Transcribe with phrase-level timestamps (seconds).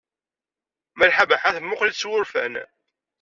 [0.97, 2.53] Malḥa Baḥa temmuqqel-itt s wurfan.